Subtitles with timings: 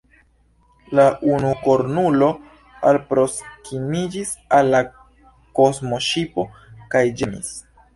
[0.99, 1.03] La
[1.33, 2.31] unukornulo
[2.93, 4.85] alproskimiĝis al la
[5.61, 6.51] kosmoŝipo
[6.97, 7.59] kaj ĝemis.